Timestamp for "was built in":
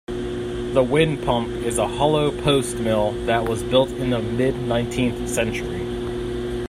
3.47-4.09